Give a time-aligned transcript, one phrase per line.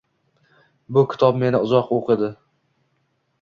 [0.97, 2.31] Bu kitob meni uzoq o’qidi